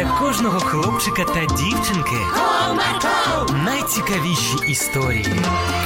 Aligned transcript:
для 0.00 0.08
кожного 0.18 0.60
хлопчика 0.60 1.24
та 1.24 1.46
дівчинки 1.46 2.16
Comarco, 2.34 3.64
найцікавіші 3.64 4.56
історії. 4.68 5.26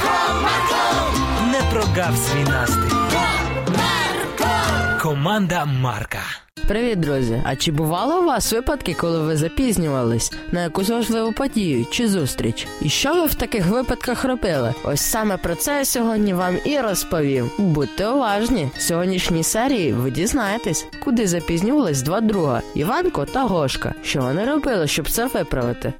Comarco, 0.03 1.11
Не 1.51 1.61
прогав 1.71 2.17
свій 2.17 2.43
настрій. 2.43 2.95
Команда 5.01 5.65
Марка. 5.65 6.44
Привіт, 6.67 6.99
друзі! 6.99 7.41
А 7.45 7.55
чи 7.55 7.71
бувало 7.71 8.21
у 8.21 8.25
вас 8.25 8.53
випадки, 8.53 8.93
коли 8.93 9.19
ви 9.19 9.37
запізнювались 9.37 10.33
на 10.51 10.63
якусь 10.63 10.89
важливу 10.89 11.31
подію 11.31 11.85
чи 11.91 12.07
зустріч? 12.07 12.67
І 12.81 12.89
що 12.89 13.13
ви 13.13 13.25
в 13.25 13.33
таких 13.33 13.67
випадках 13.67 14.25
робили? 14.25 14.73
Ось 14.83 15.01
саме 15.01 15.37
про 15.37 15.55
це 15.55 15.77
я 15.77 15.85
сьогодні 15.85 16.33
вам 16.33 16.57
і 16.65 16.79
розповім. 16.79 17.51
Будьте 17.57 18.07
уважні! 18.07 18.69
В 18.77 18.81
сьогоднішній 18.81 19.43
серії 19.43 19.93
ви 19.93 20.11
дізнаєтесь, 20.11 20.85
куди 21.03 21.27
запізнювались 21.27 22.01
два 22.01 22.21
друга 22.21 22.61
Іванко 22.75 23.25
та 23.25 23.43
Гошка. 23.43 23.93
Що 24.03 24.21
вони 24.21 24.45
робили, 24.45 24.87
щоб 24.87 25.09
це 25.09 25.27
виправити? 25.27 25.93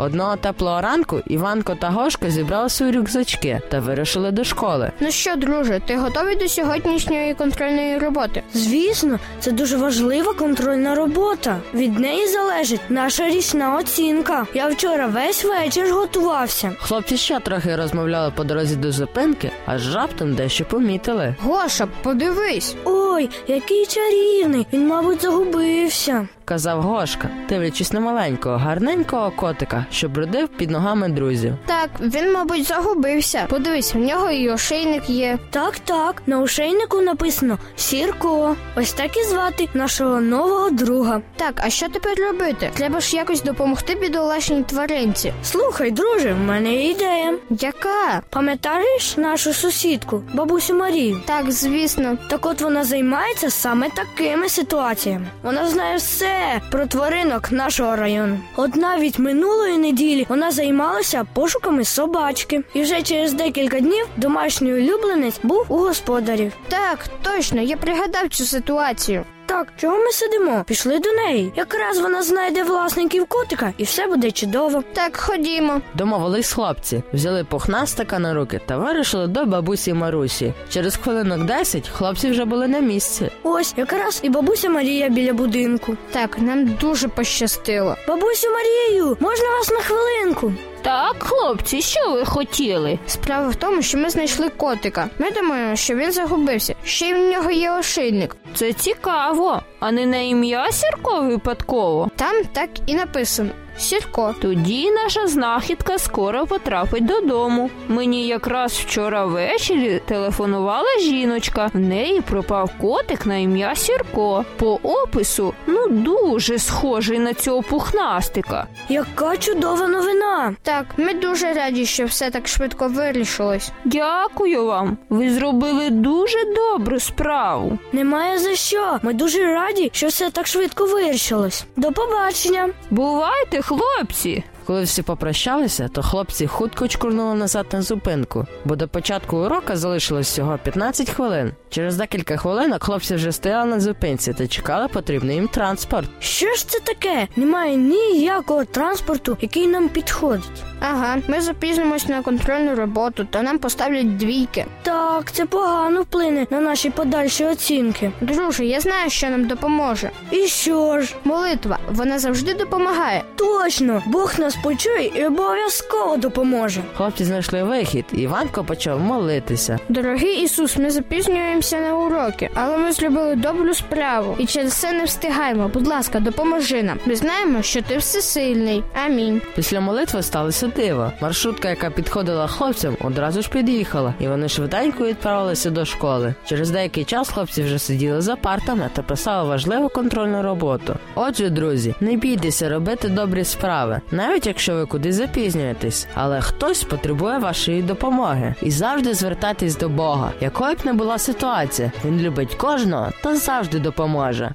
Одного 0.00 0.36
теплого 0.36 0.80
ранку 0.80 1.20
Іванко 1.26 1.74
та 1.74 1.90
Гошка 1.90 2.30
зібрали 2.30 2.68
свої 2.68 2.92
рюкзачки 2.92 3.60
та 3.68 3.80
вирушили 3.80 4.30
до 4.30 4.44
школи. 4.44 4.92
Ну 5.00 5.10
що, 5.10 5.36
друже, 5.36 5.80
ти 5.86 5.96
готовий 5.96 6.36
до 6.36 6.48
сьогоднішньої 6.48 7.34
контрольної 7.34 7.98
роботи? 7.98 8.42
Звісно, 8.54 9.18
це 9.40 9.52
дуже 9.52 9.76
важлива 9.76 10.34
контрольна 10.34 10.94
робота. 10.94 11.58
Від 11.74 11.98
неї 11.98 12.26
залежить 12.26 12.80
наша 12.88 13.28
річна 13.28 13.76
оцінка. 13.76 14.46
Я 14.54 14.68
вчора 14.68 15.06
весь 15.06 15.44
вечір 15.44 15.92
готувався. 15.92 16.72
Хлопці 16.78 17.16
ще 17.16 17.40
трохи 17.40 17.76
розмовляли 17.76 18.32
по 18.36 18.44
дорозі 18.44 18.76
до 18.76 18.92
зупинки, 18.92 19.50
аж 19.66 19.94
раптом 19.94 20.34
дещо 20.34 20.64
помітили. 20.64 21.34
Гоша, 21.40 21.88
подивись. 22.02 22.76
Ой, 22.84 23.30
який 23.48 23.86
чарівний! 23.86 24.66
Він, 24.72 24.86
мабуть, 24.86 25.22
загубився. 25.22 26.28
Казав 26.50 26.82
Гошка, 26.82 27.30
дивлячись 27.48 27.92
на 27.92 28.00
маленького, 28.00 28.56
гарненького 28.56 29.30
котика, 29.30 29.86
що 29.90 30.08
бродив 30.08 30.48
під 30.48 30.70
ногами 30.70 31.08
друзів. 31.08 31.54
Так, 31.66 31.90
він, 32.00 32.32
мабуть, 32.32 32.66
загубився. 32.66 33.46
Подивись, 33.48 33.94
в 33.94 33.98
нього 33.98 34.30
і 34.30 34.50
ошейник 34.50 35.10
є. 35.10 35.38
Так, 35.50 35.78
так, 35.78 36.22
на 36.26 36.40
ошейнику 36.40 37.00
написано 37.00 37.58
Сірко. 37.76 38.56
Ось 38.76 38.92
так 38.92 39.16
і 39.16 39.24
звати 39.24 39.68
нашого 39.74 40.20
нового 40.20 40.70
друга. 40.70 41.20
Так, 41.36 41.54
а 41.56 41.70
що 41.70 41.88
тепер 41.88 42.14
робити? 42.18 42.70
Треба 42.74 43.00
ж 43.00 43.16
якось 43.16 43.42
допомогти 43.42 43.94
бідолашній 43.94 44.62
тваринці. 44.62 45.32
Слухай, 45.42 45.90
друже, 45.90 46.32
в 46.32 46.38
мене 46.38 46.74
є 46.74 46.90
ідея. 46.90 47.34
Яка? 47.50 48.22
Пам'ятаєш 48.30 49.16
нашу 49.16 49.52
сусідку, 49.52 50.22
бабусю 50.34 50.74
Марію? 50.74 51.20
Так, 51.26 51.52
звісно. 51.52 52.18
Так 52.30 52.46
от 52.46 52.60
вона 52.60 52.84
займається 52.84 53.50
саме 53.50 53.88
такими 53.90 54.48
ситуаціями. 54.48 55.26
Вона 55.42 55.66
знає 55.68 55.96
все 55.96 56.39
про 56.70 56.86
тваринок 56.86 57.52
нашого 57.52 57.96
району. 57.96 58.38
От 58.56 58.76
навіть 58.76 59.18
минулої 59.18 59.78
неділі 59.78 60.26
вона 60.28 60.50
займалася 60.50 61.26
пошуками 61.34 61.84
собачки. 61.84 62.62
І 62.74 62.82
вже 62.82 63.02
через 63.02 63.32
декілька 63.32 63.80
днів 63.80 64.06
домашній 64.16 64.74
улюбленець 64.74 65.40
був 65.42 65.64
у 65.68 65.76
господарів. 65.76 66.52
Так, 66.68 67.08
точно, 67.22 67.60
я 67.60 67.76
пригадав 67.76 68.28
цю 68.28 68.44
ситуацію. 68.44 69.24
Так, 69.50 69.68
чого 69.76 69.98
ми 69.98 70.12
сидимо? 70.12 70.64
Пішли 70.66 70.98
до 70.98 71.12
неї. 71.12 71.52
Якраз 71.56 71.98
вона 71.98 72.22
знайде 72.22 72.62
власників 72.62 73.26
котика, 73.26 73.72
і 73.78 73.84
все 73.84 74.06
буде 74.06 74.30
чудово. 74.30 74.84
Так, 74.92 75.16
ходімо. 75.16 75.80
Домовились 75.94 76.52
хлопці, 76.52 77.02
взяли 77.12 77.44
пухнастика 77.44 78.18
на 78.18 78.34
руки 78.34 78.60
та 78.66 78.76
вирушили 78.76 79.26
до 79.26 79.44
бабусі 79.44 79.94
Марусі. 79.94 80.54
Через 80.68 80.96
хвилинок 80.96 81.44
10 81.44 81.88
хлопці 81.88 82.30
вже 82.30 82.44
були 82.44 82.68
на 82.68 82.80
місці. 82.80 83.30
Ось 83.42 83.74
якраз 83.76 84.20
і 84.22 84.28
бабуся 84.28 84.68
Марія 84.68 85.08
біля 85.08 85.32
будинку. 85.32 85.96
Так, 86.10 86.38
нам 86.38 86.66
дуже 86.80 87.08
пощастило. 87.08 87.96
Бабусю 88.08 88.48
Марію, 88.50 89.16
можна 89.20 89.48
вас 89.58 89.70
на 89.70 89.78
хвилинку? 89.78 90.52
Так, 90.82 91.16
хлопці, 91.18 91.82
що 91.82 92.10
ви 92.12 92.24
хотіли? 92.24 92.98
Справа 93.06 93.48
в 93.48 93.54
тому, 93.54 93.82
що 93.82 93.98
ми 93.98 94.10
знайшли 94.10 94.48
котика. 94.48 95.08
Ми 95.18 95.30
думаємо, 95.30 95.76
що 95.76 95.94
він 95.94 96.12
загубився. 96.12 96.74
Ще 96.84 97.08
й 97.08 97.14
в 97.14 97.30
нього 97.30 97.50
є 97.50 97.72
ошейник. 97.72 98.36
Це 98.54 98.72
цікаво, 98.72 99.62
а 99.80 99.92
не 99.92 100.06
на 100.06 100.16
ім'я 100.16 100.72
Сірко 100.72 101.20
випадково. 101.20 102.10
Там 102.16 102.44
так 102.52 102.70
і 102.86 102.94
написано. 102.94 103.50
Сірко. 103.80 104.34
Тоді 104.40 104.90
наша 104.90 105.26
знахідка 105.26 105.98
скоро 105.98 106.46
потрапить 106.46 107.06
додому. 107.06 107.70
Мені 107.88 108.26
якраз 108.26 108.72
вчора 108.72 109.24
ввечері 109.24 110.02
телефонувала 110.06 110.98
жіночка. 111.00 111.70
В 111.74 111.78
неї 111.78 112.20
пропав 112.20 112.70
котик 112.80 113.26
на 113.26 113.36
ім'я 113.36 113.74
Сірко. 113.74 114.44
По 114.56 114.80
опису 114.82 115.54
ну 115.66 115.86
дуже 115.88 116.58
схожий 116.58 117.18
на 117.18 117.34
цього 117.34 117.62
пухнастика. 117.62 118.66
Яка 118.88 119.36
чудова 119.36 119.88
новина! 119.88 120.54
Так, 120.62 120.86
ми 120.96 121.14
дуже 121.14 121.52
раді, 121.52 121.86
що 121.86 122.04
все 122.04 122.30
так 122.30 122.48
швидко 122.48 122.88
вирішилось. 122.88 123.72
Дякую 123.84 124.66
вам. 124.66 124.96
Ви 125.08 125.30
зробили 125.30 125.90
дуже 125.90 126.38
добру 126.56 127.00
справу. 127.00 127.78
Немає 127.92 128.38
за 128.38 128.54
що. 128.54 128.98
Ми 129.02 129.12
дуже 129.12 129.54
раді, 129.54 129.90
що 129.92 130.06
все 130.06 130.30
так 130.30 130.46
швидко 130.46 130.84
вирішилось. 130.86 131.64
До 131.76 131.92
побачення. 131.92 132.68
Бувайте, 132.90 133.62
хлопці. 133.70 134.44
Коли 134.66 134.82
всі 134.82 135.02
попрощалися, 135.02 135.88
то 135.88 136.02
хлопці 136.02 136.46
хутко 136.46 136.88
чкурнули 136.88 137.34
назад 137.34 137.66
на 137.72 137.82
зупинку, 137.82 138.46
бо 138.64 138.76
до 138.76 138.88
початку 138.88 139.36
урока 139.36 139.76
залишилось 139.76 140.26
всього 140.30 140.58
15 140.62 141.10
хвилин. 141.10 141.52
Через 141.70 141.96
декілька 141.96 142.36
хвилинок 142.36 142.84
хлопці 142.84 143.14
вже 143.14 143.32
стояли 143.32 143.70
на 143.70 143.80
зупинці 143.80 144.32
та 144.32 144.46
чекали 144.46 144.88
потрібний 144.88 145.36
їм 145.36 145.48
транспорт. 145.48 146.10
Що 146.20 146.54
ж 146.54 146.68
це 146.68 146.80
таке? 146.80 147.28
Немає 147.36 147.76
ніякого 147.76 148.64
транспорту, 148.64 149.36
який 149.40 149.66
нам 149.66 149.88
підходить. 149.88 150.62
Ага, 150.80 151.16
ми 151.28 151.40
запізнимось 151.40 152.08
на 152.08 152.22
контрольну 152.22 152.74
роботу, 152.74 153.26
та 153.30 153.42
нам 153.42 153.58
поставлять 153.58 154.16
двійки. 154.16 154.66
Так, 154.82 155.32
це 155.32 155.46
погано 155.46 156.02
вплине 156.02 156.46
на 156.50 156.60
наші 156.60 156.90
подальші 156.90 157.44
оцінки. 157.44 158.12
Друже, 158.20 158.64
я 158.64 158.80
знаю, 158.80 159.10
що 159.10 159.30
нам 159.30 159.46
допоможе. 159.46 160.10
І 160.30 160.36
що 160.36 161.00
ж? 161.00 161.14
Молитва, 161.24 161.78
вона 161.92 162.18
завжди 162.18 162.54
допомагає. 162.54 163.22
Точно, 163.36 164.02
Бог 164.06 164.32
нас 164.38 164.49
почує 164.56 165.06
і 165.14 165.24
обов'язково 165.26 166.16
допоможе. 166.16 166.82
Хлопці 166.96 167.24
знайшли 167.24 167.62
вихід, 167.62 168.04
і 168.12 168.16
Іванко 168.16 168.64
почав 168.64 169.00
молитися. 169.00 169.78
Дорогий 169.88 170.42
Ісус, 170.42 170.76
ми 170.76 170.90
запізнюємося 170.90 171.80
на 171.80 171.94
уроки, 171.96 172.50
але 172.54 172.78
ми 172.78 172.92
зробили 172.92 173.36
добру 173.36 173.74
справу 173.74 174.36
і 174.38 174.46
через 174.46 174.72
це 174.72 174.92
не 174.92 175.04
встигаємо. 175.04 175.68
Будь 175.74 175.86
ласка, 175.86 176.20
допоможи 176.20 176.82
нам. 176.82 176.98
Ми 177.06 177.16
знаємо, 177.16 177.62
що 177.62 177.82
ти 177.82 177.96
всесильний. 177.98 178.82
Амінь. 179.04 179.42
Після 179.54 179.80
молитви 179.80 180.22
сталося 180.22 180.66
диво. 180.66 181.12
Маршрутка, 181.20 181.68
яка 181.68 181.90
підходила 181.90 182.46
хлопцям, 182.46 182.96
одразу 183.00 183.42
ж 183.42 183.50
під'їхала, 183.50 184.14
і 184.20 184.28
вони 184.28 184.48
швиденько 184.48 185.04
відправилися 185.04 185.70
до 185.70 185.84
школи. 185.84 186.34
Через 186.46 186.70
деякий 186.70 187.04
час 187.04 187.28
хлопці 187.28 187.62
вже 187.62 187.78
сиділи 187.78 188.20
за 188.20 188.36
партами 188.36 188.90
та 188.92 189.02
писали 189.02 189.48
важливу 189.48 189.88
контрольну 189.88 190.42
роботу. 190.42 190.96
Отже, 191.14 191.50
друзі, 191.50 191.94
не 192.00 192.16
бійтеся 192.16 192.68
робити 192.68 193.08
добрі 193.08 193.44
справи, 193.44 194.00
навіть 194.40 194.46
якщо 194.46 194.74
ви 194.74 194.86
кудись 194.86 195.14
запізнюєтесь, 195.14 196.06
але 196.14 196.40
хтось 196.40 196.82
потребує 196.82 197.38
вашої 197.38 197.82
допомоги. 197.82 198.54
І 198.62 198.70
завжди 198.70 199.14
звертайтесь 199.14 199.76
до 199.76 199.88
Бога, 199.88 200.32
якою 200.40 200.74
б 200.74 200.78
не 200.84 200.92
була 200.92 201.18
ситуація. 201.18 201.92
Він 202.04 202.20
любить 202.20 202.54
кожного 202.54 203.10
та 203.22 203.36
завжди 203.36 203.78
допоможе. 203.78 204.54